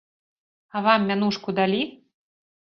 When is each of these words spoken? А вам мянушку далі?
А 0.75 0.81
вам 0.85 1.05
мянушку 1.11 1.55
далі? 1.61 1.81